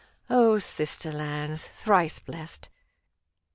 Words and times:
O 0.31 0.57
Sister 0.57 1.11
Lands, 1.11 1.67
thrice 1.67 2.17
blest 2.17 2.69